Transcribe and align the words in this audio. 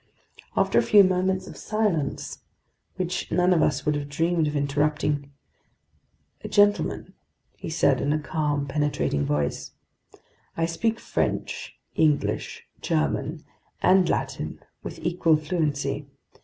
After 0.57 0.79
a 0.79 0.81
few 0.81 1.03
moments 1.03 1.45
of 1.45 1.55
silence, 1.55 2.39
which 2.95 3.31
none 3.31 3.53
of 3.53 3.61
us 3.61 3.85
would 3.85 3.93
have 3.93 4.09
dreamed 4.09 4.47
of 4.47 4.55
interrupting: 4.55 5.29
"Gentlemen," 6.49 7.13
he 7.55 7.69
said 7.69 8.01
in 8.01 8.11
a 8.11 8.17
calm, 8.17 8.65
penetrating 8.67 9.27
voice, 9.27 9.73
"I 10.57 10.65
speak 10.65 10.99
French, 10.99 11.77
English, 11.93 12.65
German, 12.81 13.43
and 13.83 14.09
Latin 14.09 14.59
with 14.81 14.97
equal 15.05 15.35
fluency. 15.37 16.07